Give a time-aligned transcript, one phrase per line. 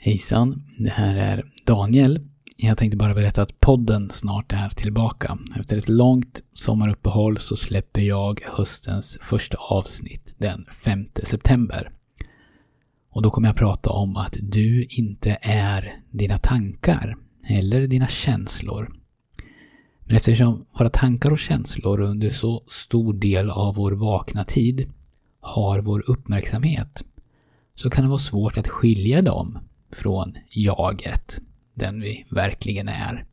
[0.00, 2.20] Hejsan, det här är Daniel.
[2.56, 5.38] Jag tänkte bara berätta att podden snart är tillbaka.
[5.60, 11.90] Efter ett långt sommaruppehåll så släpper jag höstens första avsnitt den 5 september.
[13.10, 17.16] Och då kommer jag prata om att du inte är dina tankar
[17.48, 18.92] eller dina känslor.
[20.00, 24.92] Men eftersom våra tankar och känslor under så stor del av vår vakna tid
[25.40, 27.04] har vår uppmärksamhet
[27.74, 29.58] så kan det vara svårt att skilja dem
[29.92, 31.40] från jaget,
[31.74, 33.26] den vi verkligen är.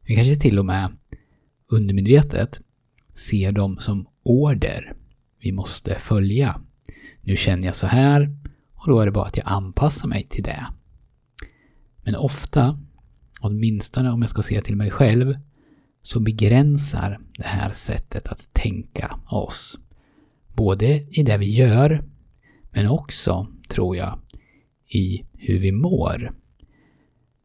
[0.00, 0.96] Vi kanske till och med
[1.68, 2.60] undermedvetet
[3.14, 4.94] ser dem som order
[5.40, 6.60] vi måste följa.
[7.20, 8.36] Nu känner jag så här
[8.74, 10.66] och då är det bara att jag anpassar mig till det.
[11.96, 12.80] Men ofta,
[13.40, 15.38] åtminstone om jag ska se till mig själv,
[16.02, 19.78] så begränsar det här sättet att tänka oss.
[20.54, 22.04] Både i det vi gör,
[22.70, 24.18] men också, tror jag,
[24.88, 26.32] i hur vi mår.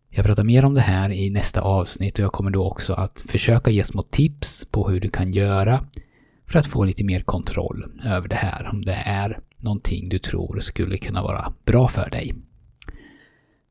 [0.10, 3.24] Jag pratar mer om det här i nästa avsnitt och jag kommer då också att
[3.28, 5.86] försöka ge små tips på hur du kan göra
[6.48, 10.60] för att få lite mer kontroll över det här, om det är någonting du tror
[10.60, 12.34] skulle kunna vara bra för dig.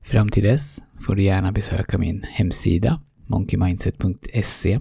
[0.04, 4.80] Fram till dess får du gärna besöka min hemsida monkeymindset.se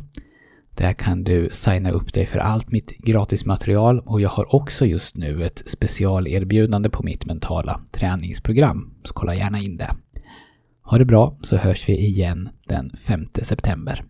[0.75, 5.16] där kan du signa upp dig för allt mitt gratismaterial och jag har också just
[5.17, 8.94] nu ett specialerbjudande på mitt mentala träningsprogram.
[9.03, 9.95] Så kolla gärna in det.
[10.83, 14.05] Ha det bra så hörs vi igen den 5 september.